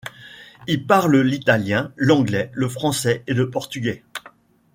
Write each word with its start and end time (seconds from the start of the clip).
Il 0.65 0.87
parle 0.87 1.17
l’italien, 1.17 1.93
l’anglais, 1.95 2.49
le 2.55 2.67
français 2.67 3.23
et 3.27 3.35
le 3.35 3.51
portugais. 3.51 4.03